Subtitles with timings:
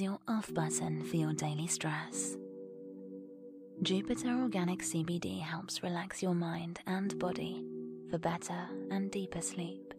[0.00, 2.36] Your off button for your daily stress.
[3.82, 7.64] Jupiter Organic CBD helps relax your mind and body
[8.08, 9.92] for better and deeper sleep.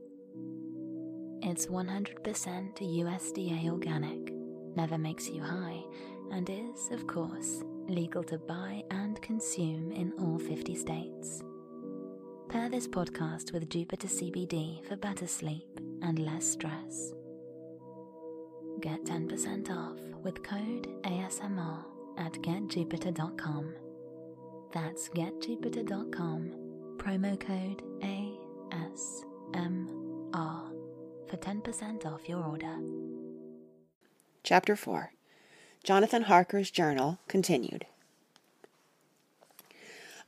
[1.42, 4.34] It's 100% USDA organic,
[4.78, 5.84] never makes you high,
[6.32, 11.44] and is, of course, legal to buy and consume in all 50 states.
[12.48, 17.12] Pair this podcast with Jupiter CBD for better sleep and less stress.
[18.80, 21.84] Get 10% off with code ASMR
[22.18, 23.74] at getjupiter.com.
[24.72, 26.52] That's getjupiter.com,
[26.98, 28.40] promo code ASMR
[31.30, 32.78] for 10% off your order.
[34.44, 35.12] Chapter 4
[35.84, 37.86] Jonathan Harker's Journal continued.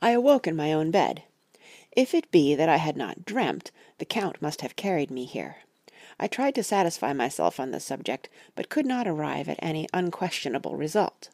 [0.02, 1.22] I awoke in my own bed.
[1.92, 5.56] If it be that I had not dreamt, the Count must have carried me here.
[6.22, 10.76] I tried to satisfy myself on the subject, but could not arrive at any unquestionable
[10.76, 11.30] result.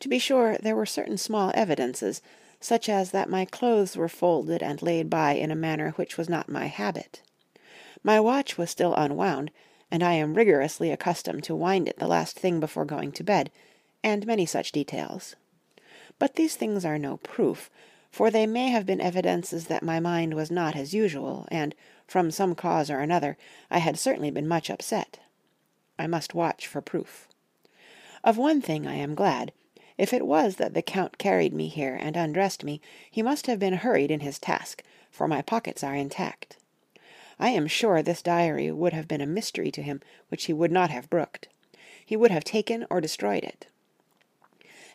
[0.00, 2.20] To be sure, there were certain small evidences,
[2.58, 6.28] such as that my clothes were folded and laid by in a manner which was
[6.28, 7.22] not my habit.
[8.02, 9.52] My watch was still unwound,
[9.92, 13.48] and I am rigorously accustomed to wind it the last thing before going to bed,
[14.02, 15.36] and many such details.
[16.18, 17.70] But these things are no proof,
[18.10, 21.76] for they may have been evidences that my mind was not as usual, and,
[22.10, 23.36] from some cause or another,
[23.70, 25.20] I had certainly been much upset.
[25.96, 27.28] I must watch for proof.
[28.24, 29.52] Of one thing I am glad.
[29.96, 33.60] If it was that the Count carried me here and undressed me, he must have
[33.60, 36.56] been hurried in his task, for my pockets are intact.
[37.38, 40.00] I am sure this diary would have been a mystery to him
[40.30, 41.46] which he would not have brooked.
[42.04, 43.68] He would have taken or destroyed it.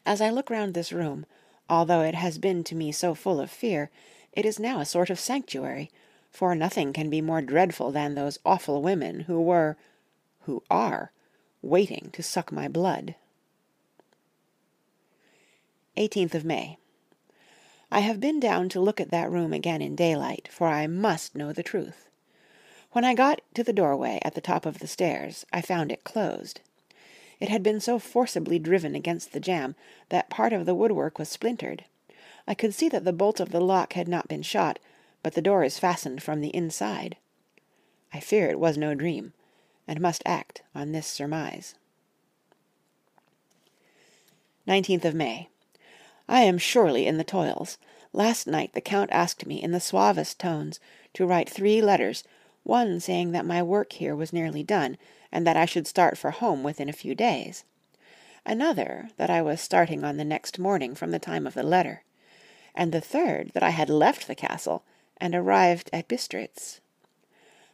[0.06, 1.26] As I look round this room,
[1.70, 3.90] although it has been to me so full of fear,
[4.34, 5.90] it is now a sort of sanctuary,
[6.36, 9.78] for nothing can be more dreadful than those awful women who were,
[10.42, 11.12] who are,
[11.62, 13.16] waiting to suck my blood.
[15.98, 16.78] 18th of May.
[17.90, 21.36] I have been down to look at that room again in daylight, for I must
[21.36, 22.10] know the truth.
[22.92, 26.04] When I got to the doorway at the top of the stairs, I found it
[26.04, 26.60] closed.
[27.40, 29.76] It had been so forcibly driven against the jamb
[30.10, 31.86] that part of the woodwork was splintered.
[32.48, 34.80] I could see that the bolt of the lock had not been shot,
[35.26, 37.18] but the door is fastened from the inside.
[38.14, 39.34] I fear it was no dream,
[39.88, 41.74] and must act on this surmise.
[44.68, 45.50] 19th of May.
[46.30, 47.80] I am surely in the toils.
[48.14, 50.80] Last night the Count asked me in the suavest tones
[51.16, 52.24] to write three letters
[52.62, 54.96] one saying that my work here was nearly done,
[55.32, 57.64] and that I should start for home within a few days;
[58.46, 62.04] another that I was starting on the next morning from the time of the letter;
[62.76, 64.84] and the third that I had left the castle,
[65.18, 66.80] and arrived at Bistritz.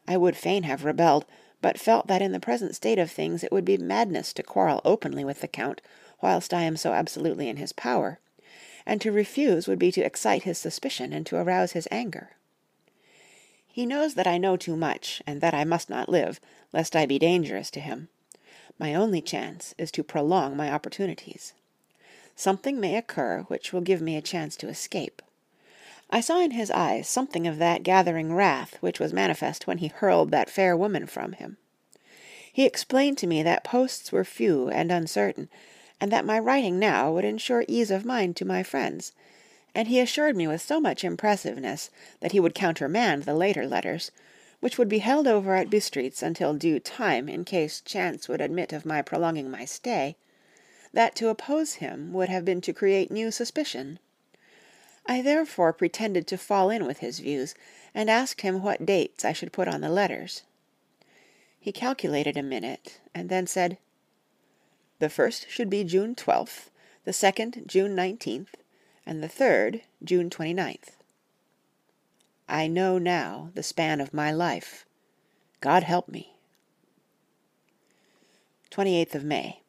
[0.07, 1.25] I would fain have rebelled,
[1.62, 4.81] but felt that in the present state of things it would be madness to quarrel
[4.84, 5.81] openly with the Count
[6.22, 8.19] whilst I am so absolutely in his power,
[8.85, 12.31] and to refuse would be to excite his suspicion and to arouse his anger.
[13.68, 16.40] He knows that I know too much, and that I must not live,
[16.74, 18.09] lest I be dangerous to him.
[18.78, 21.53] My only chance is to prolong my opportunities.
[22.35, 25.22] Something may occur which will give me a chance to escape.
[26.11, 29.88] I saw in his eyes something of that gathering wrath which was manifest when he
[29.88, 31.57] hurled that fair woman from him.
[32.51, 35.50] He explained to me that posts were few and uncertain,
[36.00, 39.13] and that my writing now would ensure ease of mind to my friends
[39.73, 41.89] and he assured me with so much impressiveness
[42.19, 44.11] that he would countermand the later letters,
[44.59, 48.73] which would be held over at Bistritz until due time in case chance would admit
[48.73, 50.16] of my prolonging my stay,
[50.94, 53.97] that to oppose him would have been to create new suspicion.
[55.11, 57.53] I therefore pretended to fall in with his views,
[57.94, 60.44] and asked him what dates I should put on the letters.
[61.59, 63.77] He calculated a minute, and then said,
[65.00, 66.69] "The first should be June 12th,
[67.03, 68.56] the second June 19th,
[69.06, 70.95] and the third June 29th.
[72.47, 74.86] I know now the span of my life.
[75.59, 76.38] God help me.
[78.69, 79.59] 28th of May.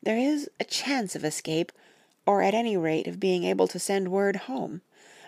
[0.00, 1.72] There is a chance of escape,
[2.26, 4.80] or at any rate of being able to send word home.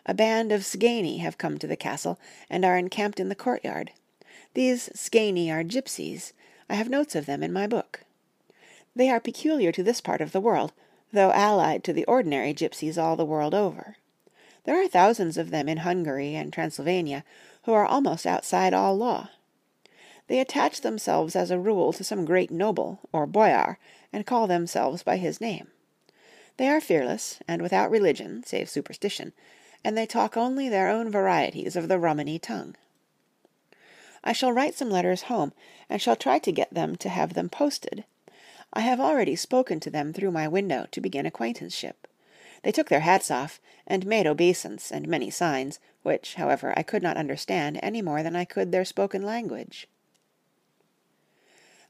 [0.06, 3.90] A band of Szgany have come to the castle, and are encamped in the courtyard.
[4.54, 6.32] These Szgany are gipsies.
[6.69, 8.00] I have notes of them in my book.
[8.94, 10.72] They are peculiar to this part of the world,
[11.12, 13.96] though allied to the ordinary gipsies all the world over.
[14.64, 17.25] There are thousands of them in Hungary and Transylvania
[17.64, 19.31] who are almost outside all law.
[20.28, 23.78] They attach themselves as a rule to some great noble or boyar,
[24.12, 25.69] and call themselves by his name.
[26.56, 29.32] They are fearless, and without religion, save superstition,
[29.84, 32.76] and they talk only their own varieties of the Romany tongue.
[34.24, 35.52] I shall write some letters home,
[35.88, 38.04] and shall try to get them to have them posted.
[38.72, 42.08] I have already spoken to them through my window to begin acquaintanceship.
[42.62, 47.02] They took their hats off, and made obeisance and many signs, which, however, I could
[47.02, 49.86] not understand any more than I could their spoken language.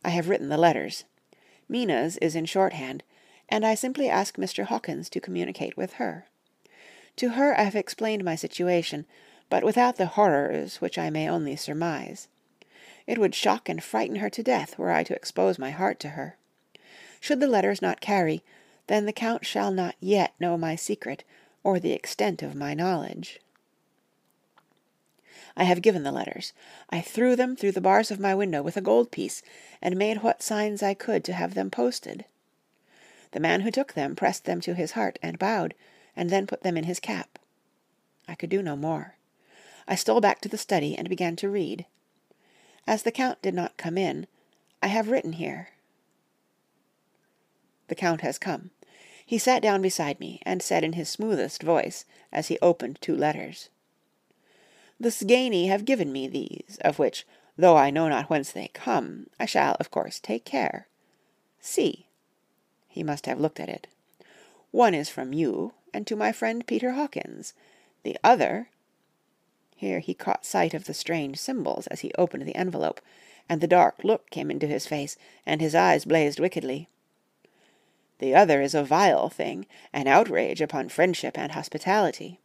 [0.04, 1.04] I have written the letters.
[1.68, 3.02] Mina's is in shorthand,
[3.48, 4.64] and I simply ask Mr.
[4.64, 6.26] Hawkins to communicate with her.
[7.16, 9.06] To her I have explained my situation,
[9.48, 12.28] but without the horrors which I may only surmise.
[13.06, 16.10] It would shock and frighten her to death were I to expose my heart to
[16.10, 16.36] her.
[17.20, 18.42] Should the letters not carry,
[18.88, 21.24] then the Count shall not yet know my secret,
[21.64, 23.40] or the extent of my knowledge.
[25.56, 26.52] I have given the letters.
[26.90, 29.42] I threw them through the bars of my window with a gold piece,
[29.80, 32.26] and made what signs I could to have them posted.
[33.36, 35.74] The man who took them pressed them to his heart and bowed,
[36.16, 37.38] and then put them in his cap.
[38.26, 39.16] I could do no more.
[39.86, 41.84] I stole back to the study and began to read.
[42.86, 44.26] As the Count did not come in,
[44.82, 45.68] I have written here.
[47.88, 48.70] The Count has come.
[49.26, 53.14] He sat down beside me, and said in his smoothest voice, as he opened two
[53.14, 53.68] letters,
[54.98, 57.26] The Szgany have given me these, of which,
[57.58, 60.88] though I know not whence they come, I shall, of course, take care.
[61.60, 62.05] See.
[62.96, 63.88] He must have looked at it.
[64.70, 67.52] One is from you, and to my friend Peter Hawkins.
[68.04, 68.70] The other
[69.76, 73.02] here he caught sight of the strange symbols as he opened the envelope,
[73.50, 76.88] and the dark look came into his face, and his eyes blazed wickedly.
[78.18, 82.40] The other is a vile thing, an outrage upon friendship and hospitality.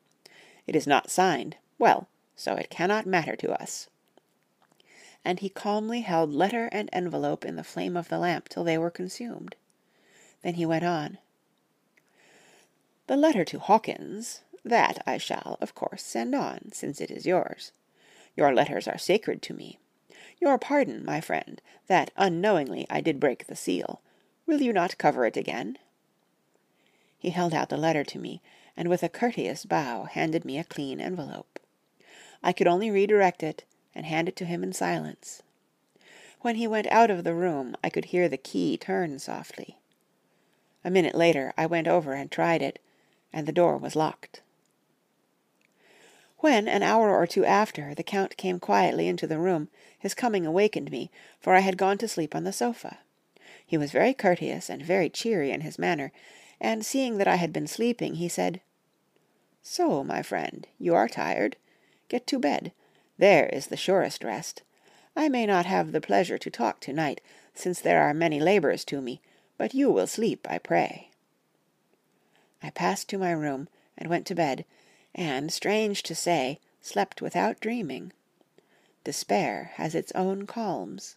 [0.68, 1.56] It is not signed.
[1.80, 3.88] Well, so it cannot matter to us.
[5.24, 8.78] And he calmly held letter and envelope in the flame of the lamp till they
[8.78, 9.56] were consumed.
[10.44, 11.18] Then he went on.
[13.08, 17.72] The letter to Hawkins, that I shall, of course, send on, since it is yours.
[18.36, 19.80] Your letters are sacred to me.
[20.40, 24.02] Your pardon, my friend, that unknowingly I did break the seal.
[24.46, 25.78] Will you not cover it again?
[27.20, 28.42] He held out the letter to me,
[28.76, 31.60] and with a courteous bow handed me a clean envelope.
[32.42, 35.44] I could only redirect it and hand it to him in silence.
[36.42, 39.78] When he went out of the room I could hear the key turn softly.
[40.84, 42.80] A minute later I went over and tried it,
[43.32, 44.42] and the door was locked.
[46.40, 50.46] When, an hour or two after, the Count came quietly into the room, his coming
[50.46, 52.98] awakened me, for I had gone to sleep on the sofa.
[53.64, 56.12] He was very courteous and very cheery in his manner,
[56.60, 58.60] and seeing that I had been sleeping, he said,
[59.62, 61.58] So, my friend, you are tired?
[62.10, 62.72] Get to bed.
[63.20, 64.64] There is the surest rest.
[65.16, 67.22] I may not have the pleasure to talk to-night,
[67.54, 69.22] since there are many labours to me,
[69.62, 71.12] but you will sleep, I pray.
[72.64, 74.66] I passed to my room, and went to bed,
[75.14, 78.12] and, strange to say, slept without dreaming.
[79.04, 81.14] Despair has its own calms.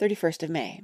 [0.00, 0.80] 31st of May.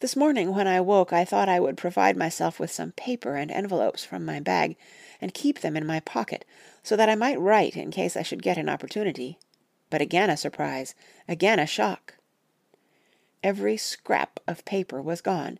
[0.00, 3.50] This morning when I woke I thought I would provide myself with some paper and
[3.50, 4.76] envelopes from my bag,
[5.22, 6.44] and keep them in my pocket,
[6.82, 9.38] so that I might write in case I should get an opportunity.
[9.88, 10.94] But again a surprise,
[11.26, 12.16] again a shock.
[13.44, 15.58] Every scrap of paper was gone,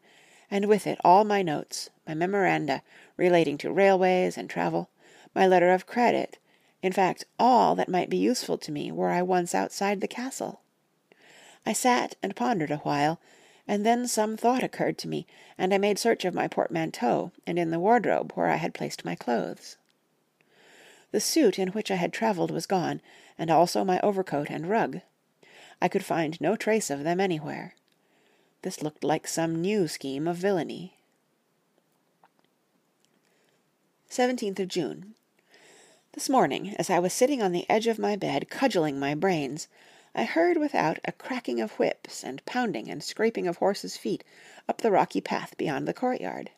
[0.51, 2.81] and with it all my notes, my memoranda
[3.19, 4.89] relating to railways and travel,
[5.35, 6.39] my letter of credit,
[6.83, 10.63] in fact all that might be useful to me were I once outside the castle.
[11.67, 13.21] I sat and pondered a while,
[13.69, 15.27] and then some thought occurred to me,
[15.59, 19.05] and I made search of my portmanteau and in the wardrobe where I had placed
[19.05, 19.77] my clothes.
[21.11, 23.03] The suit in which I had travelled was gone,
[23.39, 25.03] and also my overcoat and rug.
[25.85, 27.75] I could find no trace of them anywhere.
[28.63, 30.97] This looked like some new scheme of villainy.
[34.09, 35.15] 17th of June.
[36.13, 39.69] This morning, as I was sitting on the edge of my bed cudgelling my brains,
[40.15, 44.25] I heard without a cracking of whips and pounding and scraping of horses' feet
[44.67, 46.51] up the rocky path beyond the courtyard.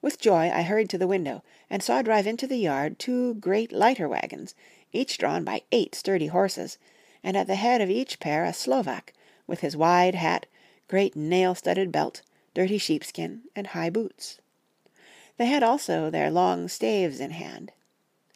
[0.00, 3.72] With joy I hurried to the window, and saw drive into the yard two great
[3.72, 4.54] lighter wagons,
[4.90, 6.78] each drawn by eight sturdy horses,
[7.22, 9.12] and at the head of each pair a Slovak,
[9.46, 10.46] with his wide hat,
[10.88, 12.22] great nail-studded belt,
[12.54, 14.40] dirty sheepskin, and high boots.
[15.38, 17.72] They had also their long staves in hand.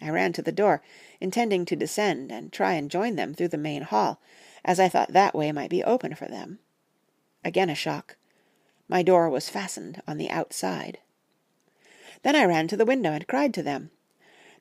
[0.00, 0.83] I ran to the door,
[1.21, 4.21] intending to descend and try and join them through the main hall,
[4.64, 6.59] as I thought that way might be open for them.
[7.45, 8.16] Again a shock.
[8.88, 10.99] My door was fastened on the outside.
[12.23, 13.90] Then I ran to the window and cried to them.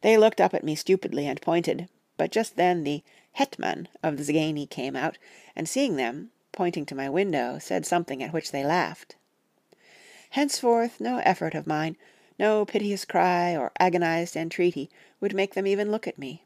[0.01, 3.03] They looked up at me stupidly and pointed, but just then the
[3.35, 5.17] hetman of the Szgany came out,
[5.55, 9.15] and seeing them, pointing to my window, said something at which they laughed.
[10.31, 11.97] Henceforth no effort of mine,
[12.39, 14.89] no piteous cry or agonized entreaty
[15.19, 16.43] would make them even look at me.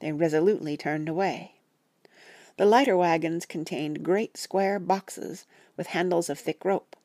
[0.00, 1.52] they resolutely turned away.
[2.56, 5.46] The lighter wagons contained great square boxes
[5.76, 6.96] with handles of thick rope.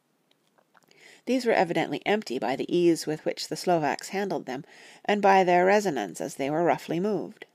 [1.25, 4.65] These were evidently empty by the ease with which the Slovaks handled them,
[5.05, 7.45] and by their resonance as they were roughly moved.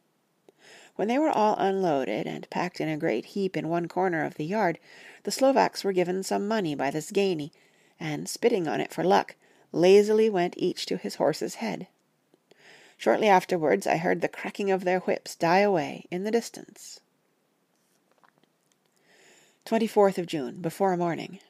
[0.97, 4.35] When they were all unloaded and packed in a great heap in one corner of
[4.35, 4.79] the yard,
[5.25, 7.51] the Slovaks were given some money by the Szgany,
[7.99, 9.35] and spitting on it for luck,
[9.73, 11.89] lazily went each to his horse's head.
[12.97, 17.01] Shortly afterwards I heard the cracking of their whips die away in the distance.
[19.67, 21.41] 24th of June, before morning.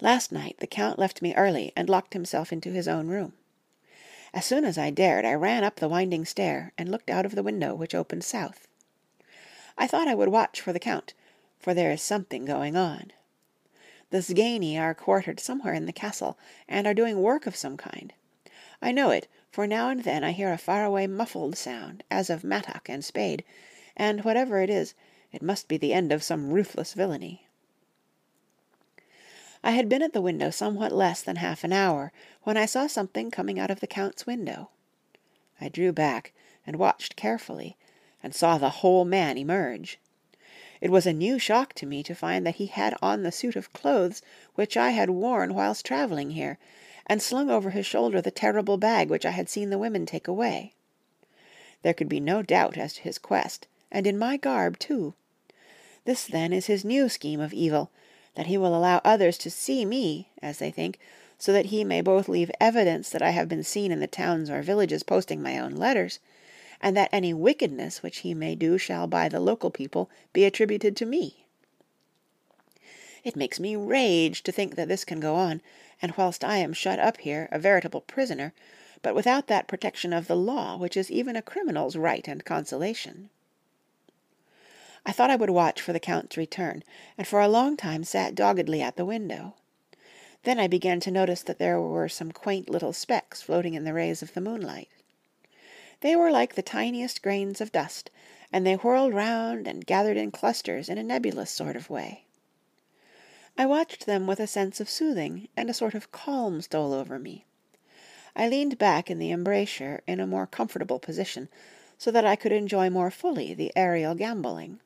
[0.00, 3.34] Last night the Count left me early and locked himself into his own room.
[4.34, 7.36] As soon as I dared I ran up the winding stair and looked out of
[7.36, 8.66] the window which opened south.
[9.78, 11.14] I thought I would watch for the Count,
[11.60, 13.12] for there is something going on.
[14.10, 16.36] The Szgany are quartered somewhere in the castle,
[16.68, 18.12] and are doing work of some kind.
[18.82, 22.42] I know it, for now and then I hear a faraway muffled sound, as of
[22.42, 23.44] mattock and spade,
[23.96, 24.94] and whatever it is,
[25.30, 27.46] it must be the end of some ruthless villainy.
[29.66, 32.86] I had been at the window somewhat less than half an hour, when I saw
[32.86, 34.68] something coming out of the Count's window.
[35.58, 36.34] I drew back,
[36.66, 37.78] and watched carefully,
[38.22, 39.98] and saw the whole man emerge.
[40.82, 43.56] It was a new shock to me to find that he had on the suit
[43.56, 44.20] of clothes
[44.54, 46.58] which I had worn whilst travelling here,
[47.06, 50.28] and slung over his shoulder the terrible bag which I had seen the women take
[50.28, 50.74] away.
[51.80, 55.14] There could be no doubt as to his quest, and in my garb too.
[56.04, 57.90] This, then, is his new scheme of evil,
[58.34, 60.98] that he will allow others to see me, as they think,
[61.38, 64.50] so that he may both leave evidence that I have been seen in the towns
[64.50, 66.18] or villages posting my own letters,
[66.80, 70.96] and that any wickedness which he may do shall by the local people be attributed
[70.96, 71.44] to me.
[73.22, 75.62] It makes me rage to think that this can go on,
[76.02, 78.52] and whilst I am shut up here, a veritable prisoner,
[79.00, 83.30] but without that protection of the law which is even a criminal's right and consolation.
[85.06, 86.82] I thought I would watch for the Count's return,
[87.18, 89.54] and for a long time sat doggedly at the window.
[90.44, 93.92] Then I began to notice that there were some quaint little specks floating in the
[93.92, 94.88] rays of the moonlight.
[96.00, 98.10] They were like the tiniest grains of dust,
[98.50, 102.24] and they whirled round and gathered in clusters in a nebulous sort of way.
[103.56, 107.18] I watched them with a sense of soothing, and a sort of calm stole over
[107.18, 107.44] me.
[108.34, 111.48] I leaned back in the embrasure in a more comfortable position,
[111.98, 114.80] so that I could enjoy more fully the aerial gambolling.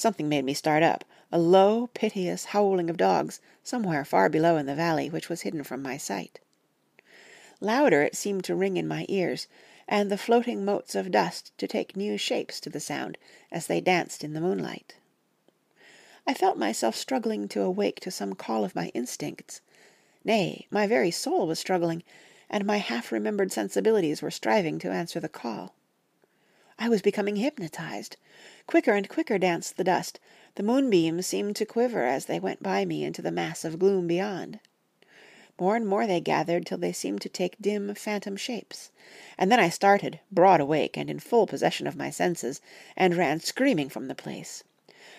[0.00, 4.64] Something made me start up, a low, piteous howling of dogs, somewhere far below in
[4.64, 6.40] the valley, which was hidden from my sight.
[7.60, 9.46] Louder it seemed to ring in my ears,
[9.86, 13.18] and the floating motes of dust to take new shapes to the sound
[13.52, 14.94] as they danced in the moonlight.
[16.26, 19.60] I felt myself struggling to awake to some call of my instincts.
[20.24, 22.02] Nay, my very soul was struggling,
[22.48, 25.74] and my half remembered sensibilities were striving to answer the call.
[26.82, 28.16] I was becoming hypnotized.
[28.66, 30.18] Quicker and quicker danced the dust;
[30.54, 34.06] the moonbeams seemed to quiver as they went by me into the mass of gloom
[34.06, 34.60] beyond.
[35.60, 38.90] More and more they gathered till they seemed to take dim, phantom shapes.
[39.36, 42.62] And then I started, broad awake and in full possession of my senses,
[42.96, 44.64] and ran screaming from the place.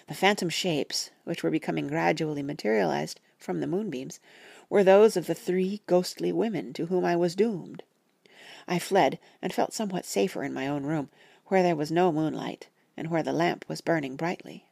[0.08, 4.20] The phantom shapes, which were becoming gradually materialized from the moonbeams,
[4.68, 7.84] were those of the three ghostly women to whom I was doomed.
[8.68, 11.12] I fled, and felt somewhat safer in my own room
[11.51, 14.63] where there was no moonlight, and where the lamp was burning brightly.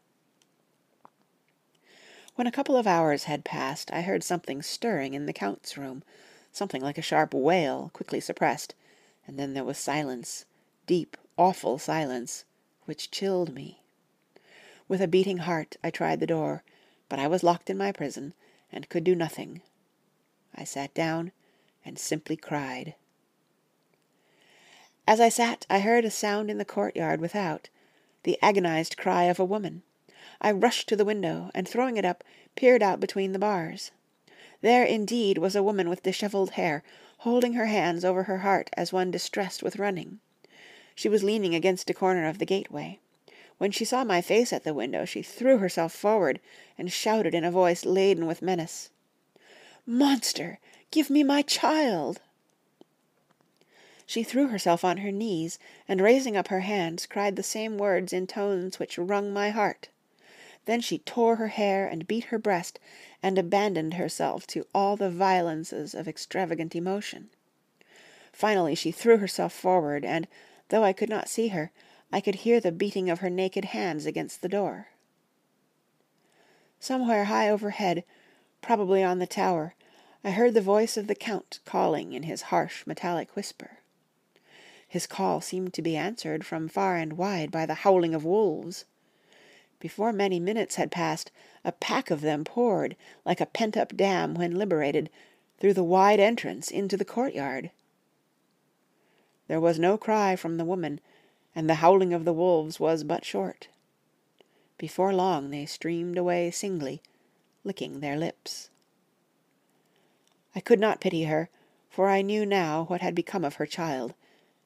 [2.35, 6.03] When a couple of hours had passed, I heard something stirring in the Count's room,
[6.53, 8.75] something like a sharp wail, quickly suppressed,
[9.27, 10.45] and then there was silence,
[10.87, 12.45] deep, awful silence,
[12.85, 13.81] which chilled me.
[14.87, 16.63] With a beating heart I tried the door,
[17.09, 18.33] but I was locked in my prison,
[18.71, 19.63] and could do nothing.
[20.55, 21.33] I sat down
[21.83, 22.95] and simply cried.
[25.09, 27.69] As I sat I heard a sound in the courtyard without,
[28.21, 29.81] the agonized cry of a woman.
[30.39, 32.23] I rushed to the window, and throwing it up,
[32.55, 33.89] peered out between the bars.
[34.61, 36.83] There indeed was a woman with dishevelled hair,
[37.17, 40.19] holding her hands over her heart as one distressed with running.
[40.93, 42.99] She was leaning against a corner of the gateway.
[43.57, 46.39] When she saw my face at the window, she threw herself forward,
[46.77, 48.91] and shouted in a voice laden with menace:
[49.87, 50.59] "Monster,
[50.91, 52.21] give me my child!"
[54.09, 58.11] She threw herself on her knees, and raising up her hands, cried the same words
[58.11, 59.89] in tones which wrung my heart.
[60.65, 62.79] Then she tore her hair and beat her breast,
[63.21, 67.29] and abandoned herself to all the violences of extravagant emotion.
[68.33, 70.27] Finally she threw herself forward, and,
[70.69, 71.71] though I could not see her,
[72.11, 74.87] I could hear the beating of her naked hands against the door.
[76.79, 78.03] Somewhere high overhead,
[78.63, 79.75] probably on the tower,
[80.23, 83.78] I heard the voice of the Count calling in his harsh metallic whisper.
[84.89, 88.85] His call seemed to be answered from far and wide by the howling of wolves.
[89.79, 91.31] Before many minutes had passed,
[91.63, 95.11] a pack of them poured, like a pent up dam when liberated,
[95.59, 97.69] through the wide entrance into the courtyard.
[99.47, 100.99] There was no cry from the woman,
[101.55, 103.67] and the howling of the wolves was but short.
[104.79, 107.03] Before long they streamed away singly,
[107.63, 108.71] licking their lips.
[110.55, 111.49] I could not pity her,
[111.91, 114.15] for I knew now what had become of her child,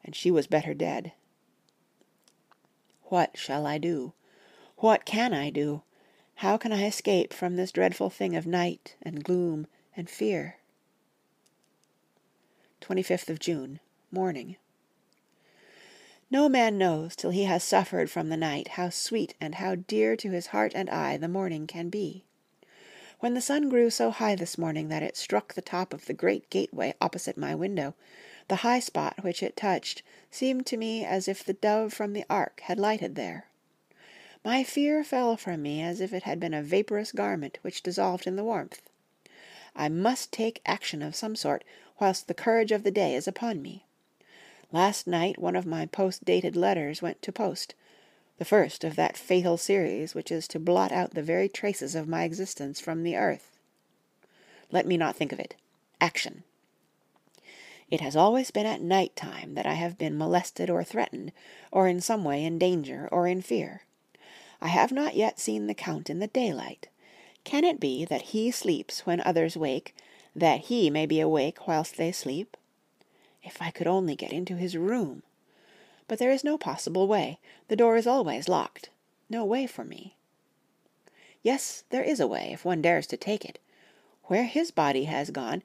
[0.04, 1.14] and she was better dead.
[3.04, 4.14] What shall I do?
[4.78, 5.84] What can I do?
[6.36, 10.58] How can I escape from this dreadful thing of night and gloom and fear?
[12.82, 13.80] 25th of June,
[14.12, 14.58] morning.
[16.30, 20.16] No man knows till he has suffered from the night how sweet and how dear
[20.16, 22.24] to his heart and eye the morning can be.
[23.20, 26.14] When the sun grew so high this morning that it struck the top of the
[26.14, 27.94] great gateway opposite my window,
[28.48, 32.26] the high spot which it touched seemed to me as if the dove from the
[32.30, 33.48] ark had lighted there.
[34.44, 38.28] My fear fell from me as if it had been a vaporous garment which dissolved
[38.28, 38.82] in the warmth.
[39.76, 41.64] I must take action of some sort
[42.00, 43.86] whilst the courage of the day is upon me.
[44.72, 47.76] Last night one of my post dated letters went to post,
[48.38, 52.08] the first of that fatal series which is to blot out the very traces of
[52.08, 53.58] my existence from the earth.
[54.72, 55.56] Let me not think of it.
[56.02, 56.44] Action.
[57.94, 61.32] It has always been at night time that I have been molested or threatened,
[61.72, 63.84] or in some way in danger or in fear.
[64.60, 66.88] I have not yet seen the Count in the daylight.
[67.44, 69.96] Can it be that he sleeps when others wake,
[70.36, 72.58] that he may be awake whilst they sleep?
[73.44, 75.22] If I could only get into his room!
[76.08, 77.38] But there is no possible way.
[77.68, 78.90] The door is always locked.
[79.30, 80.16] No way for me.
[81.44, 83.60] Yes, there is a way, if one dares to take it.
[84.24, 85.62] Where his body has gone,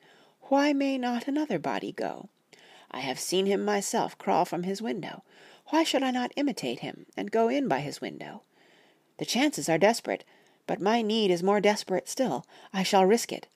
[0.48, 2.28] why may not another body go?
[2.90, 5.22] I have seen him myself crawl from his window.
[5.66, 8.42] Why should I not imitate him, and go in by his window?
[9.18, 10.24] The chances are desperate,
[10.66, 12.46] but my need is more desperate still.
[12.72, 13.46] I shall risk it.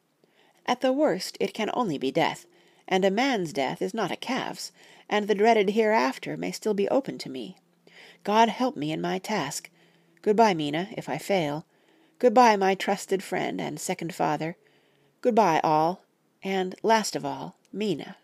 [0.67, 2.47] At the worst it can only be death,
[2.87, 4.73] and a man's death is not a calf's,
[5.09, 7.57] and the dreaded hereafter may still be open to me.
[8.25, 9.71] God help me in my task.
[10.21, 11.67] Good-bye, Mina, if I fail.
[12.19, 14.57] Good-bye, my trusted friend and second father.
[15.23, 16.03] Good-bye, all,
[16.43, 18.17] and last of all, Mina.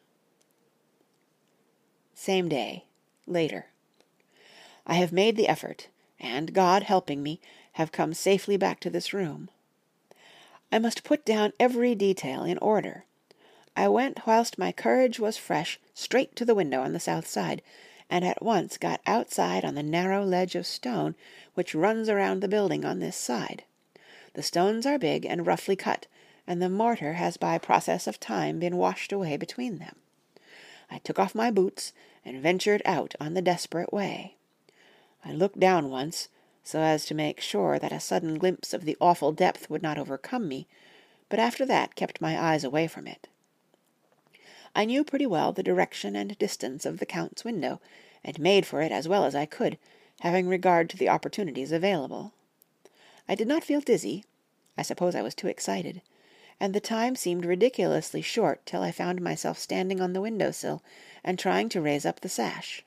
[2.15, 2.85] Same day,
[3.27, 3.67] later.
[4.87, 7.41] I have made the effort, and, God helping me,
[7.73, 9.51] have come safely back to this room.
[10.73, 13.05] I must put down every detail in order.
[13.77, 17.63] I went whilst my courage was fresh straight to the window on the south side,
[18.11, 21.15] and at once got outside on the narrow ledge of stone
[21.55, 23.63] which runs around the building on this side.
[24.35, 26.07] The stones are big and roughly cut,
[26.49, 29.95] and the mortar has by process of time been washed away between them.
[30.91, 31.93] I took off my boots
[32.25, 34.37] and ventured out on the desperate way.
[35.23, 36.29] I looked down once,
[36.65, 39.99] so as to make sure that a sudden glimpse of the awful depth would not
[39.99, 40.67] overcome me,
[41.29, 43.29] but after that kept my eyes away from it.
[44.75, 47.79] I knew pretty well the direction and distance of the Count's window,
[48.25, 49.77] and made for it as well as I could,
[50.21, 52.33] having regard to the opportunities available.
[53.29, 54.25] I did not feel dizzy
[54.79, 56.01] I suppose I was too excited
[56.61, 60.83] and the time seemed ridiculously short till I found myself standing on the window sill
[61.23, 62.85] and trying to raise up the sash.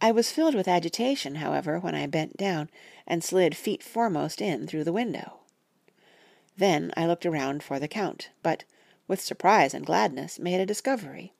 [0.00, 2.70] I was filled with agitation, however, when I bent down
[3.06, 5.38] and slid feet foremost in through the window.
[6.56, 8.64] Then I looked around for the Count, but
[9.08, 11.32] with surprise and gladness, made a discovery.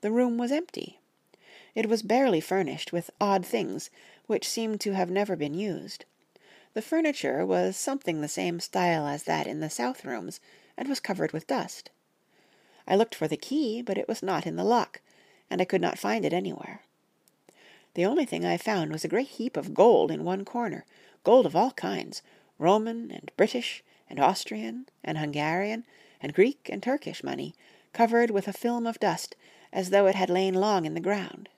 [0.00, 0.98] The room was empty.
[1.74, 3.88] It was barely furnished with odd things
[4.26, 6.04] which seemed to have never been used.
[6.74, 10.40] The furniture was something the same style as that in the south rooms,
[10.76, 11.90] and was covered with dust.
[12.88, 15.00] I looked for the key, but it was not in the lock,
[15.50, 16.80] and I could not find it anywhere.
[17.94, 20.86] The only thing I found was a great heap of gold in one corner,
[21.24, 22.22] gold of all kinds,
[22.58, 25.84] Roman and British and Austrian and Hungarian
[26.22, 27.54] and Greek and Turkish money,
[27.92, 29.36] covered with a film of dust,
[29.74, 31.50] as though it had lain long in the ground.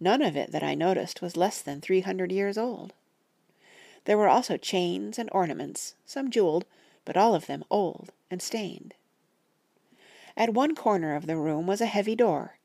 [0.00, 2.94] None of it that I noticed was less than three hundred years old.
[4.06, 6.64] There were also chains and ornaments, some jeweled,
[7.04, 8.94] but all of them old and stained.
[10.36, 12.56] At one corner of the room was a heavy door.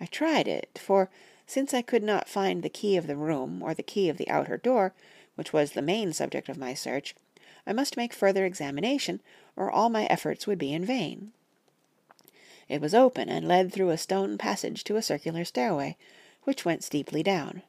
[0.00, 1.08] I tried it, for,
[1.46, 4.28] since I could not find the key of the room or the key of the
[4.28, 4.92] outer door,
[5.36, 7.14] which was the main subject of my search,
[7.64, 9.20] I must make further examination,
[9.54, 11.32] or all my efforts would be in vain.
[12.68, 15.96] It was open, and led through a stone passage to a circular stairway,
[16.42, 17.62] which went steeply down.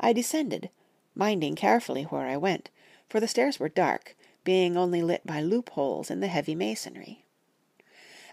[0.00, 0.70] I descended,
[1.14, 2.70] minding carefully where I went,
[3.08, 7.24] for the stairs were dark, being only lit by loopholes in the heavy masonry.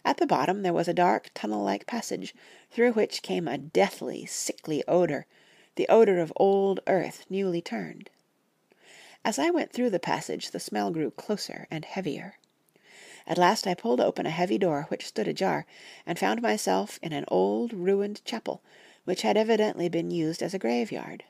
[0.04, 2.34] At the bottom there was a dark tunnel like passage,
[2.72, 5.28] through which came a deathly, sickly odour,
[5.76, 8.10] the odour of old earth newly turned.
[9.24, 12.39] As I went through the passage the smell grew closer and heavier.
[13.28, 15.67] At last I pulled open a heavy door which stood ajar,
[16.08, 18.63] and found myself in an old ruined chapel,
[19.06, 21.24] which had evidently been used as a graveyard.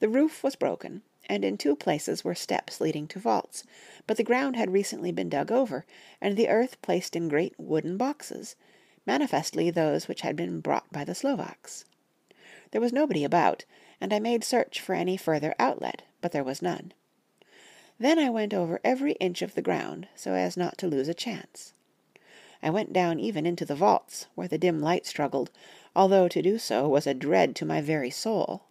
[0.00, 3.64] The roof was broken, and in two places were steps leading to vaults,
[4.06, 5.84] but the ground had recently been dug over,
[6.20, 8.56] and the earth placed in great wooden boxes,
[9.06, 11.84] manifestly those which had been brought by the Slovaks.
[12.70, 13.64] There was nobody about,
[14.00, 16.92] and I made search for any further outlet, but there was none.
[17.98, 21.14] Then I went over every inch of the ground, so as not to lose a
[21.14, 21.74] chance.
[22.62, 25.50] I went down even into the vaults, where the dim light struggled,
[25.94, 28.62] although to do so was a dread to my very soul.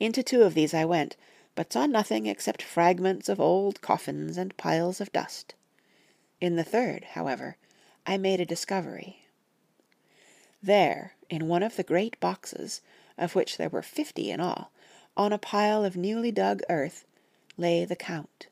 [0.00, 1.16] Into two of these I went,
[1.54, 5.54] but saw nothing except fragments of old coffins and piles of dust.
[6.40, 7.58] In the third, however,
[8.06, 9.26] I made a discovery.
[10.62, 12.80] There, in one of the great boxes,
[13.18, 14.72] of which there were fifty in all,
[15.18, 17.04] on a pile of newly dug earth,
[17.58, 18.46] lay the Count.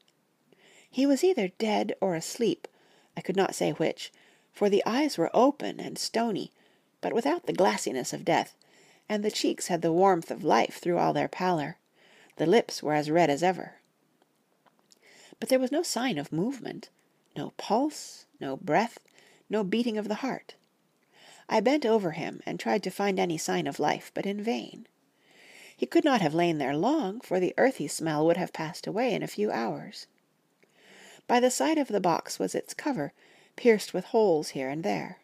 [0.90, 2.68] He was either dead or asleep,
[3.16, 4.12] I could not say which,
[4.52, 6.52] for the eyes were open and stony,
[7.00, 8.54] but without the glassiness of death,
[9.08, 11.78] and the cheeks had the warmth of life through all their pallor;
[12.36, 13.76] the lips were as red as ever.
[15.40, 16.90] But there was no sign of movement,
[17.36, 18.98] no pulse, no breath,
[19.48, 20.54] no beating of the heart.
[21.48, 24.86] I bent over him and tried to find any sign of life, but in vain.
[25.74, 29.14] He could not have lain there long, for the earthy smell would have passed away
[29.14, 30.06] in a few hours.
[31.26, 33.12] By the side of the box was its cover,
[33.54, 35.18] pierced with holes here and there.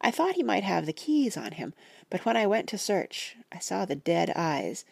[0.00, 1.74] I thought he might have the keys on him,
[2.10, 4.84] but when I went to search, I saw the dead eyes,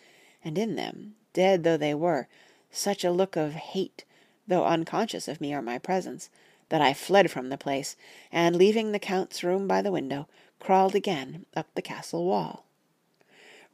[0.44, 2.28] and in them, dead though they were,
[2.70, 4.04] such a look of hate,
[4.46, 6.30] though unconscious of me or my presence,
[6.68, 7.96] that I fled from the place,
[8.30, 12.64] and leaving the Count's room by the window, crawled again up the castle wall.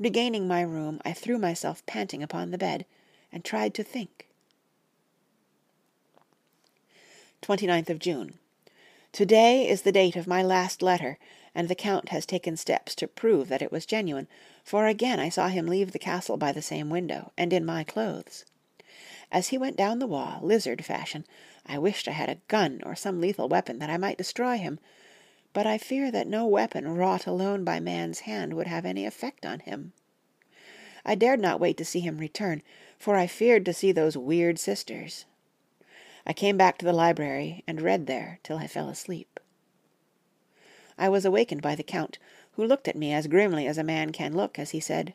[0.01, 2.87] Regaining my room, I threw myself panting upon the bed,
[3.33, 4.27] and tried to think.
[7.43, 8.39] 29th of June.
[9.13, 11.19] To-day is the date of my last letter,
[11.55, 14.29] and the Count has taken steps to prove that it was genuine,
[14.63, 17.85] for again I saw him leave the castle by the same window, and in my
[17.85, 18.45] clothes.
[19.33, 21.25] As he went down the wall, lizard fashion,
[21.67, 24.79] I wished I had a gun or some lethal weapon that I might destroy him
[25.53, 29.47] but I fear that no weapon wrought alone by man's hand would have any effect
[29.47, 29.93] on him.
[31.05, 32.63] I dared not wait to see him return,
[32.99, 35.25] for I feared to see those weird sisters.
[36.29, 39.41] I came back to the library and read there till I fell asleep.
[40.99, 42.19] I was awakened by the Count,
[42.53, 45.15] who looked at me as grimly as a man can look as he said: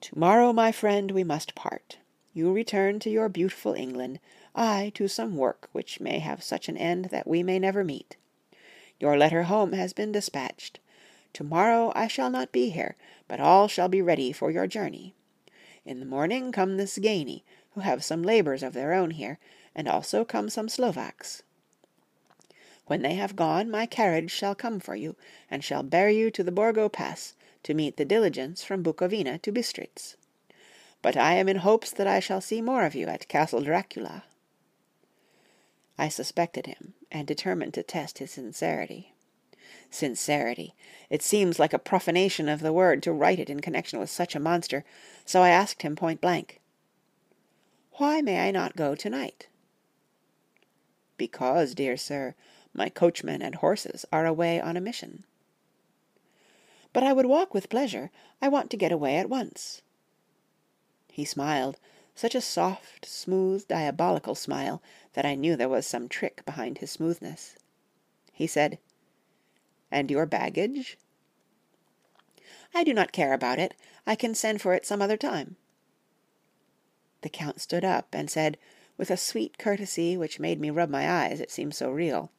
[0.00, 1.98] "To morrow, my friend, we must part.
[2.32, 4.20] You return to your beautiful England,
[4.54, 8.16] I to some work which may have such an end that we may never meet.
[8.98, 10.78] Your letter home has been despatched.
[11.34, 12.96] To morrow I shall not be here,
[13.28, 15.14] but all shall be ready for your journey.
[15.84, 17.42] In the morning come the Szgany,
[17.74, 19.38] who have some labours of their own here,
[19.74, 21.42] and also come some Slovaks.
[22.86, 25.16] When they have gone, my carriage shall come for you,
[25.50, 29.52] and shall bear you to the Borgo Pass to meet the diligence from Bukovina to
[29.52, 30.16] Bistritz.
[31.00, 34.24] But I am in hopes that I shall see more of you at Castle Dracula.
[35.98, 39.12] I suspected him, and determined to test his sincerity.
[39.90, 40.74] Sincerity!
[41.10, 44.34] It seems like a profanation of the word to write it in connection with such
[44.34, 44.84] a monster,
[45.24, 46.61] so I asked him point blank,
[47.96, 49.48] "Why may I not go to night?"
[51.18, 52.34] "Because, dear sir,
[52.72, 55.24] my coachman and horses are away on a mission."
[56.94, 58.10] "But I would walk with pleasure.
[58.40, 59.82] I want to get away at once."
[61.10, 61.78] He smiled,
[62.14, 66.90] such a soft, smooth, diabolical smile that I knew there was some trick behind his
[66.90, 67.56] smoothness.
[68.32, 68.78] He said,
[69.90, 70.96] "And your baggage?"
[72.72, 73.74] "I do not care about it.
[74.06, 75.56] I can send for it some other time."
[77.22, 78.58] The Count stood up, and said,
[78.96, 82.30] with a sweet courtesy which made me rub my eyes, it seemed so real,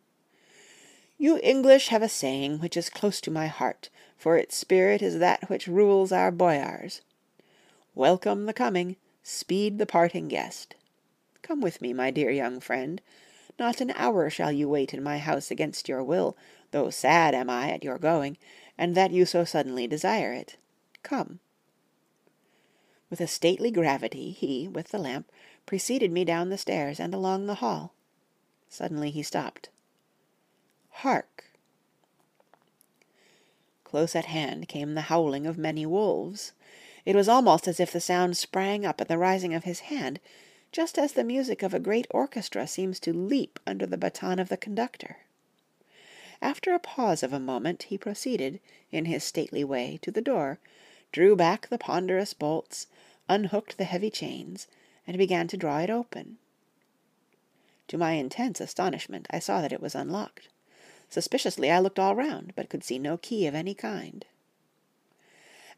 [1.18, 5.20] "You English have a saying which is close to my heart, for its spirit is
[5.20, 7.02] that which rules our boyars.
[7.96, 8.96] Welcome the coming!
[9.24, 10.76] Speed the parting guest.
[11.42, 13.02] Come with me, my dear young friend.
[13.58, 16.38] Not an hour shall you wait in my house against your will,
[16.72, 18.38] though sad am I at your going,
[18.78, 20.58] and that you so suddenly desire it.
[21.04, 21.40] Come."
[23.14, 25.32] With a stately gravity he, with the lamp,
[25.68, 27.94] preceded me down the stairs and along the hall.
[28.70, 29.70] Suddenly he stopped.
[30.90, 31.52] Hark!
[33.84, 36.54] Close at hand came the howling of many wolves.
[37.06, 40.20] It was almost as if the sound sprang up at the rising of his hand,
[40.72, 44.50] just as the music of a great orchestra seems to leap under the baton of
[44.50, 45.18] the conductor.
[46.42, 48.60] After a pause of a moment, he proceeded,
[48.92, 50.58] in his stately way, to the door,
[51.12, 52.88] drew back the ponderous bolts,
[53.30, 54.68] unhooked the heavy chains,
[55.08, 56.38] and began to draw it open.
[57.88, 60.50] To my intense astonishment, I saw that it was unlocked.
[61.10, 64.26] Suspiciously I looked all round, but could see no key of any kind.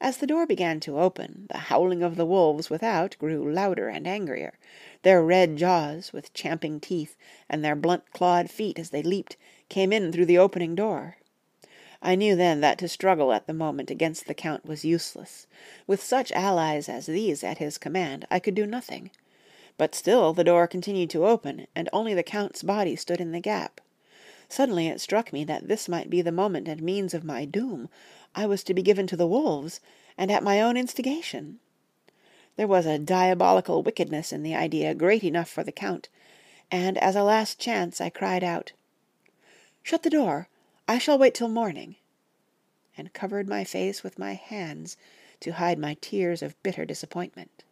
[0.02, 4.06] As the door began to open, the howling of the wolves without grew louder and
[4.06, 4.60] angrier;
[5.04, 7.16] their red jaws, with champing teeth,
[7.50, 9.38] and their blunt clawed feet as they leaped,
[9.70, 11.18] came in through the opening door.
[12.08, 15.48] I knew then that to struggle at the moment against the Count was useless;
[15.88, 19.10] with such allies as these at his command I could do nothing.
[19.76, 23.40] But still the door continued to open, and only the Count's body stood in the
[23.40, 23.82] gap.
[24.48, 27.90] Suddenly it struck me that this might be the moment and means of my doom;
[28.36, 29.80] I was to be given to the wolves,
[30.16, 31.60] and at my own instigation.
[32.56, 36.10] There was a diabolical wickedness in the idea great enough for the Count,
[36.70, 38.74] and as a last chance I cried out:
[39.82, 40.50] "Shut the door!
[40.88, 41.96] I shall wait till morning,"
[42.96, 44.98] and covered my face with my hands
[45.40, 47.64] to hide my tears of bitter disappointment.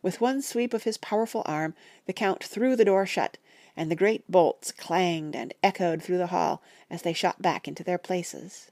[0.00, 1.74] With one sweep of his powerful arm
[2.06, 3.36] the Count threw the door shut,
[3.76, 7.84] and the great bolts clanged and echoed through the hall as they shot back into
[7.84, 8.70] their places.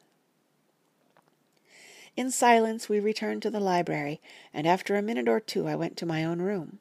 [2.17, 4.21] In silence we returned to the library,
[4.53, 6.81] and after a minute or two I went to my own room.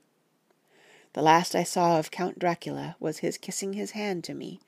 [1.14, 4.60] The last I saw of Count Dracula was his kissing his hand to me,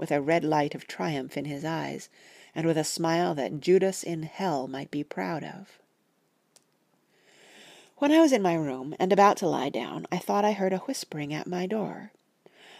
[0.00, 2.08] with a red light of triumph in his eyes,
[2.54, 5.78] and with a smile that Judas in hell might be proud of.
[7.98, 10.72] When I was in my room, and about to lie down, I thought I heard
[10.72, 12.12] a whispering at my door.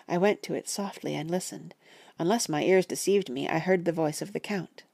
[0.08, 1.74] I went to it softly and listened.
[2.18, 4.84] Unless my ears deceived me, I heard the voice of the Count.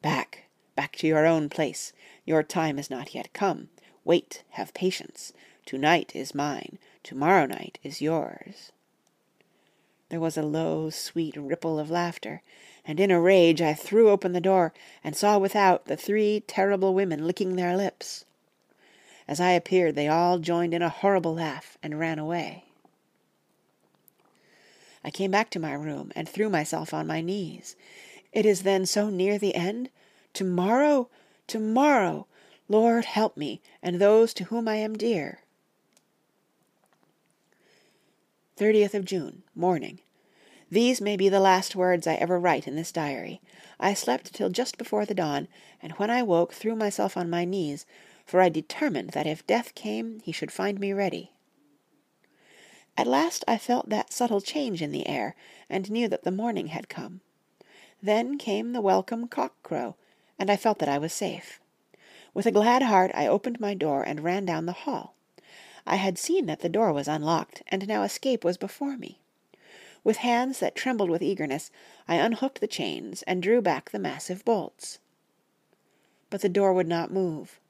[0.00, 0.44] "Back,
[0.76, 1.92] back to your own place.
[2.24, 3.68] Your time is not yet come.
[4.02, 5.34] Wait, have patience.
[5.66, 8.72] To night is mine, to morrow night is yours."
[10.08, 12.42] There was a low, sweet ripple of laughter,
[12.84, 16.94] and in a rage I threw open the door, and saw without the three terrible
[16.94, 18.24] women licking their lips.
[19.26, 22.64] As I appeared they all joined in a horrible laugh and ran away.
[25.02, 27.74] I came back to my room and threw myself on my knees.
[28.32, 29.90] It is then so near the end?
[30.34, 31.08] To morrow!
[31.48, 32.26] To morrow!
[32.68, 35.40] Lord, help me, and those to whom I am dear.
[38.58, 40.00] 30th of June, morning.
[40.70, 43.40] These may be the last words I ever write in this diary.
[43.78, 45.48] I slept till just before the dawn,
[45.82, 47.84] and when I woke threw myself on my knees
[48.26, 51.32] for I determined that if death came he should find me ready.
[52.96, 55.36] At last I felt that subtle change in the air,
[55.68, 57.20] and knew that the morning had come.
[58.02, 59.96] Then came the welcome cock crow,
[60.38, 61.60] and I felt that I was safe.
[62.32, 65.15] With a glad heart I opened my door and ran down the hall.
[65.86, 69.20] I had seen that the door was unlocked, and now escape was before me.
[70.02, 71.70] With hands that trembled with eagerness,
[72.08, 74.98] I unhooked the chains and drew back the massive bolts.
[76.28, 77.60] But the door would not move.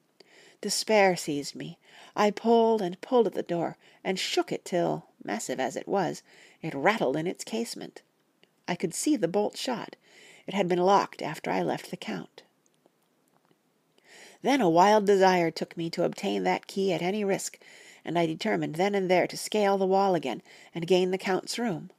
[0.63, 1.79] Despair seized me.
[2.15, 6.23] I pulled and pulled at the door, and shook it till, massive as it was,
[6.63, 8.01] it rattled in its casement.
[8.67, 9.95] I could see the bolt shot;
[10.47, 12.43] it had been locked after I left the Count.
[14.41, 17.59] Then a wild desire took me to obtain that key at any risk,
[18.07, 20.41] and I determined then and there to scale the wall again,
[20.75, 21.91] and gain the Count's room.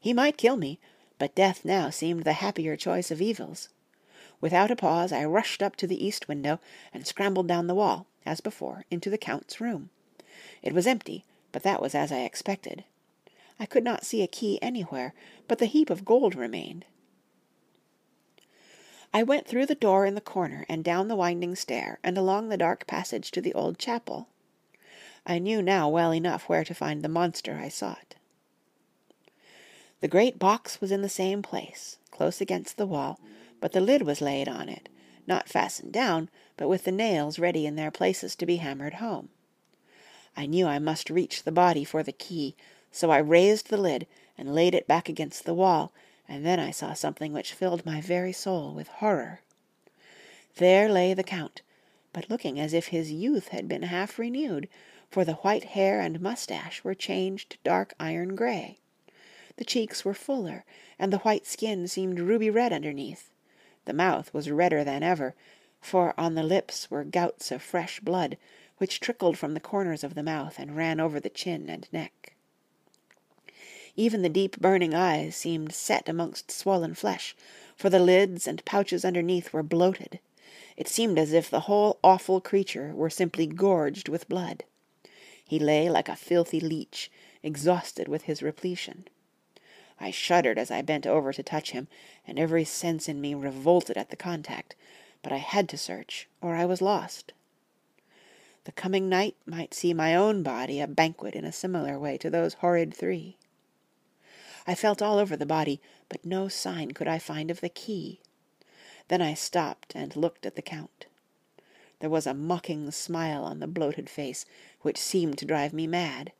[0.00, 0.80] He might kill me,
[1.18, 3.68] but death now seemed the happier choice of evils.
[4.40, 6.58] Without a pause I rushed up to the east window,
[6.92, 9.90] and scrambled down the wall, as before, into the Count's room.
[10.62, 12.82] It was empty, but that was as I expected.
[13.60, 15.14] I could not see a key anywhere,
[15.46, 16.86] but the heap of gold remained.
[19.14, 22.48] I went through the door in the corner and down the winding stair and along
[22.48, 24.28] the dark passage to the old chapel.
[25.24, 28.16] I knew now well enough where to find the monster I sought.
[30.00, 33.20] The great box was in the same place, close against the wall,
[33.60, 34.88] but the lid was laid on it,
[35.26, 39.28] not fastened down, but with the nails ready in their places to be hammered home.
[40.36, 42.56] I knew I must reach the body for the key,
[42.90, 45.92] so I raised the lid and laid it back against the wall,
[46.28, 49.40] and then I saw something which filled my very soul with horror.
[50.56, 51.62] There lay the Count,
[52.12, 54.68] but looking as if his youth had been half renewed,
[55.12, 58.78] for the white hair and moustache were changed to dark iron gray.
[59.58, 60.64] The cheeks were fuller,
[60.98, 63.28] and the white skin seemed ruby red underneath.
[63.84, 65.34] The mouth was redder than ever,
[65.82, 68.38] for on the lips were gouts of fresh blood,
[68.78, 72.32] which trickled from the corners of the mouth and ran over the chin and neck.
[73.94, 77.36] Even the deep burning eyes seemed set amongst swollen flesh,
[77.76, 80.20] for the lids and pouches underneath were bloated.
[80.74, 84.64] It seemed as if the whole awful creature were simply gorged with blood.
[85.52, 87.10] He lay like a filthy leech,
[87.42, 89.06] exhausted with his repletion.
[90.00, 91.88] I shuddered as I bent over to touch him,
[92.26, 94.74] and every sense in me revolted at the contact,
[95.20, 97.34] but I had to search, or I was lost.
[98.64, 102.30] The coming night might see my own body a banquet in a similar way to
[102.30, 103.36] those horrid three.
[104.66, 108.22] I felt all over the body, but no sign could I find of the key.
[109.08, 111.04] Then I stopped and looked at the Count.
[112.02, 114.44] There was a mocking smile on the bloated face,
[114.80, 116.32] which seemed to drive me mad.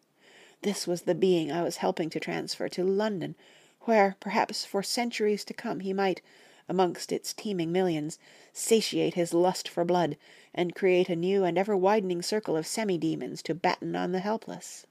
[0.62, 3.36] This was the being I was helping to transfer to London,
[3.82, 6.20] where, perhaps for centuries to come, he might,
[6.68, 8.18] amongst its teeming millions,
[8.52, 10.16] satiate his lust for blood,
[10.52, 14.18] and create a new and ever widening circle of semi demons to batten on the
[14.18, 14.84] helpless.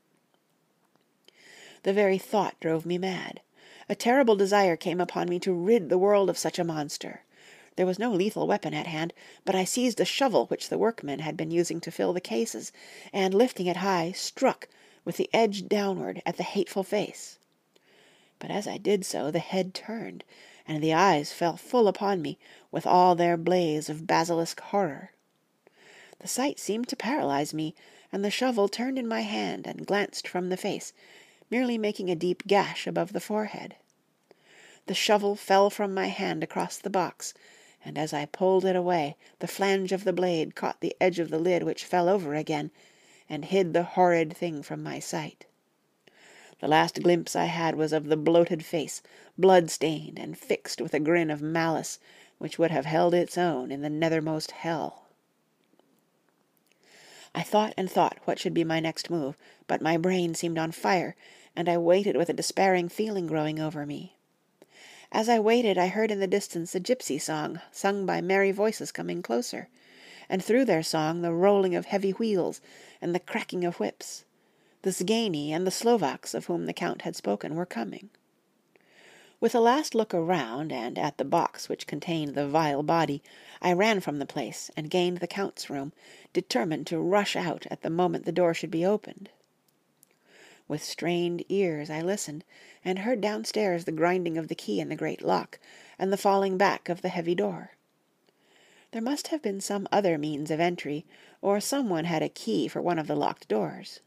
[1.84, 3.42] The very thought drove me mad.
[3.90, 7.24] A terrible desire came upon me to rid the world of such a monster.
[7.78, 9.14] There was no lethal weapon at hand,
[9.46, 12.72] but I seized a shovel which the workmen had been using to fill the cases,
[13.14, 14.68] and lifting it high, struck,
[15.06, 17.40] with the edge downward, at the hateful face.
[18.40, 20.24] But as I did so, the head turned,
[20.68, 22.38] and the eyes fell full upon me,
[22.72, 25.12] with all their blaze of basilisk horror.
[26.20, 27.74] The sight seemed to paralyze me,
[28.12, 30.92] and the shovel turned in my hand and glanced from the face,
[31.50, 33.76] merely making a deep gash above the forehead.
[34.88, 37.34] The shovel fell from my hand across the box,
[37.84, 41.30] and as I pulled it away the flange of the blade caught the edge of
[41.30, 42.72] the lid which fell over again,
[43.30, 45.46] and hid the horrid thing from my sight.
[46.60, 49.02] The last glimpse I had was of the bloated face,
[49.38, 51.98] blood stained and fixed with a grin of malice
[52.38, 55.06] which would have held its own in the nethermost hell.
[57.34, 60.72] I thought and thought what should be my next move, but my brain seemed on
[60.72, 61.16] fire,
[61.56, 64.18] and I waited with a despairing feeling growing over me.
[65.14, 68.94] As I waited I heard in the distance a gipsy song sung by merry voices
[68.94, 69.68] coming closer,
[70.30, 72.62] and through their song the rolling of heavy wheels
[73.02, 74.24] and the cracking of whips.
[74.84, 78.10] The Szgany and the Slovaks of whom the Count had spoken were coming.
[79.42, 83.22] With a last look around and at the box which contained the vile body,
[83.62, 85.92] I ran from the place and gained the Count's room,
[86.32, 89.30] determined to rush out at the moment the door should be opened.
[90.70, 92.46] With strained ears I listened,
[92.84, 95.60] and heard downstairs the grinding of the key in the great lock,
[96.00, 97.72] and the falling back of the heavy door.
[98.92, 101.06] There must have been some other means of entry,
[101.42, 104.00] or some one had a key for one of the locked doors.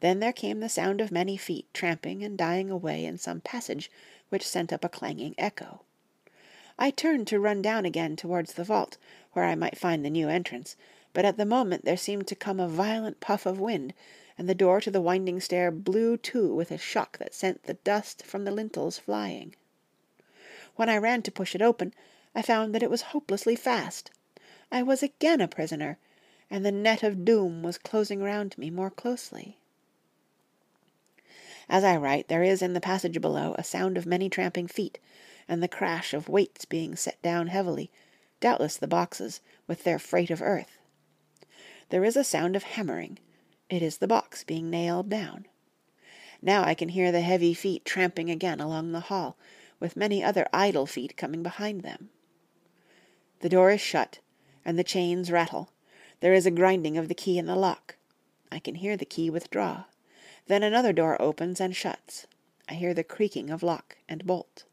[0.00, 3.90] Then there came the sound of many feet tramping and dying away in some passage
[4.30, 5.82] which sent up a clanging echo.
[6.78, 8.96] I turned to run down again towards the vault,
[9.32, 10.76] where I might find the new entrance,
[11.12, 13.92] but at the moment there seemed to come a violent puff of wind,
[14.38, 17.74] and the door to the winding stair blew to with a shock that sent the
[17.74, 19.54] dust from the lintels flying.
[20.76, 21.92] When I ran to push it open,
[22.34, 24.10] I found that it was hopelessly fast.
[24.72, 25.98] I was again a prisoner,
[26.50, 29.58] and the net of doom was closing round me more closely.
[31.68, 34.98] As I write, there is in the passage below a sound of many tramping feet,
[35.48, 37.90] and the crash of weights being set down heavily,
[38.40, 40.78] doubtless the boxes, with their freight of earth.
[41.90, 43.18] There is a sound of hammering,
[43.70, 45.46] it is the box being nailed down.
[46.42, 49.36] Now I can hear the heavy feet tramping again along the hall,
[49.78, 52.10] with many other idle feet coming behind them.
[53.40, 54.18] The door is shut,
[54.64, 55.70] and the chains rattle.
[56.20, 57.96] There is a grinding of the key in the lock.
[58.52, 59.84] I can hear the key withdraw.
[60.48, 62.26] Then another door opens and shuts.
[62.68, 64.64] I hear the creaking of lock and bolt.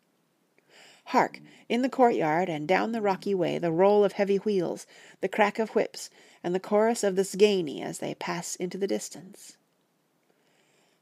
[1.05, 1.39] Hark!
[1.69, 4.85] In the courtyard and down the rocky way the roll of heavy wheels,
[5.21, 6.09] the crack of whips,
[6.43, 9.57] and the chorus of the Szgany as they pass into the distance.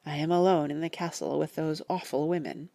[0.05, 2.69] I am alone in the castle with those awful women.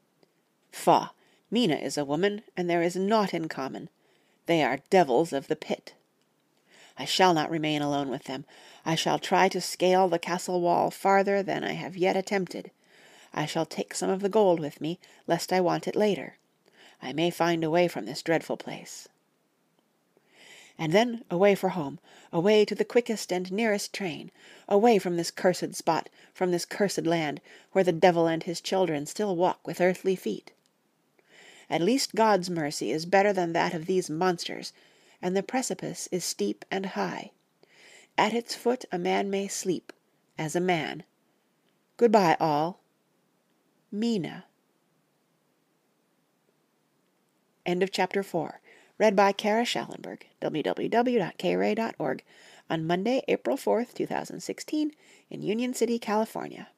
[0.73, 1.11] Faugh!
[1.51, 3.89] Mina is a woman, and there is naught in common.
[4.47, 5.95] They are devils of the pit.
[6.97, 8.45] I shall not remain alone with them.
[8.85, 12.71] I shall try to scale the castle wall farther than I have yet attempted.
[13.33, 16.37] I shall take some of the gold with me, lest I want it later.
[17.03, 19.09] I may find a way from this dreadful place
[20.81, 21.99] and then away for home,
[22.33, 24.31] away to the quickest and nearest train,
[24.67, 27.39] away from this cursed spot, from this cursed land,
[27.73, 30.53] where the devil and his children still walk with earthly feet.
[31.69, 34.73] At least God's mercy is better than that of these monsters,
[35.21, 37.31] and the precipice is steep and high.
[38.17, 39.93] At its foot a man may sleep,
[40.39, 41.05] as a man.
[41.99, 42.81] Goodbye, all.
[43.93, 44.47] Mina.
[47.67, 48.60] End of chapter 4.
[49.01, 52.23] Read by Kara Shallenberg, www.kray.org,
[52.69, 54.91] on Monday, April 4th, 2016,
[55.31, 56.69] in Union City, California.